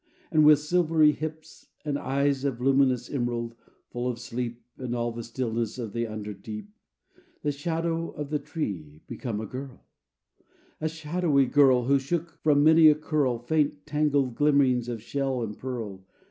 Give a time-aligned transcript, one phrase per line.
[0.31, 3.53] And, with silvery hips, And eyes of luminous emerald,
[3.91, 6.71] full of sleep And all the stillness of the under deep,
[7.43, 9.85] The shadow of the tree become a girl,
[10.81, 15.55] A shadowy girl, who shook from many a curl Faint, tangled glimmerings of shell and
[15.55, 16.03] pearl.